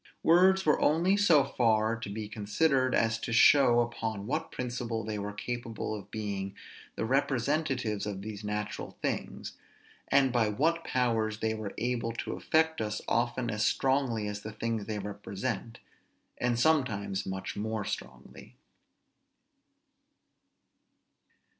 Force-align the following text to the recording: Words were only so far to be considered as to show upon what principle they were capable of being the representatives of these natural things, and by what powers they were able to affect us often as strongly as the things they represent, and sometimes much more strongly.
Words 0.23 0.65
were 0.65 0.81
only 0.81 1.15
so 1.15 1.43
far 1.43 1.95
to 1.95 2.09
be 2.09 2.27
considered 2.27 2.95
as 2.95 3.19
to 3.19 3.31
show 3.31 3.81
upon 3.81 4.25
what 4.25 4.51
principle 4.51 5.03
they 5.03 5.19
were 5.19 5.31
capable 5.31 5.93
of 5.93 6.09
being 6.09 6.55
the 6.95 7.05
representatives 7.05 8.07
of 8.07 8.23
these 8.23 8.43
natural 8.43 8.97
things, 9.03 9.53
and 10.07 10.33
by 10.33 10.49
what 10.49 10.83
powers 10.83 11.37
they 11.39 11.53
were 11.53 11.75
able 11.77 12.13
to 12.13 12.31
affect 12.33 12.81
us 12.81 13.03
often 13.07 13.51
as 13.51 13.63
strongly 13.63 14.27
as 14.27 14.41
the 14.41 14.51
things 14.53 14.87
they 14.87 14.97
represent, 14.97 15.77
and 16.39 16.59
sometimes 16.59 17.27
much 17.27 17.55
more 17.55 17.85
strongly. 17.85 18.55